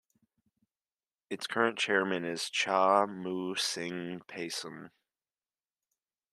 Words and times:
Its 1.29 1.45
current 1.45 1.77
Chairman 1.77 2.25
is 2.25 2.49
Cha 2.49 3.05
Mou 3.05 3.53
Sing 3.53 4.19
Payson. 4.27 4.89